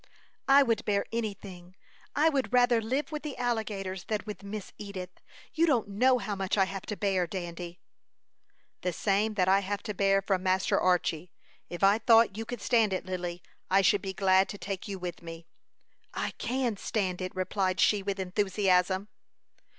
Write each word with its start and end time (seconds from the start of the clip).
"I 0.47 0.63
would 0.63 0.83
bear 0.83 1.05
any 1.13 1.35
thing. 1.35 1.75
I 2.15 2.27
would 2.27 2.51
rather 2.51 2.81
live 2.81 3.11
with 3.11 3.21
the 3.21 3.37
alligators 3.37 4.05
than 4.05 4.21
with 4.25 4.41
Miss 4.41 4.73
Edith. 4.79 5.11
You 5.53 5.67
don't 5.67 5.89
know 5.89 6.17
how 6.17 6.35
much 6.35 6.57
I 6.57 6.65
have 6.65 6.87
to 6.87 6.97
bear, 6.97 7.27
Dandy." 7.27 7.79
"The 8.81 8.93
same 8.93 9.35
that 9.35 9.47
I 9.47 9.59
have 9.59 9.83
to 9.83 9.93
bear 9.93 10.23
from 10.23 10.41
Master 10.41 10.79
Archy. 10.79 11.31
If 11.69 11.83
I 11.83 11.99
thought 11.99 12.35
you 12.35 12.45
could 12.45 12.61
stand 12.61 12.93
it, 12.93 13.05
Lily, 13.05 13.43
I 13.69 13.83
should 13.83 14.01
be 14.01 14.11
glad 14.11 14.49
to 14.49 14.57
take 14.57 14.87
you 14.87 14.97
with 14.97 15.21
me." 15.21 15.45
"I 16.15 16.31
can 16.39 16.77
stand 16.77 17.21
it," 17.21 17.35
replied 17.35 17.79
she, 17.79 18.01
with 18.01 18.19
enthusiasm. 18.19 19.07